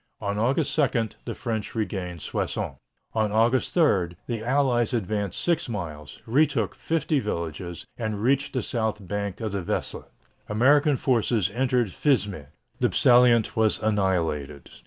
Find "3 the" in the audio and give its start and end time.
3.75-4.43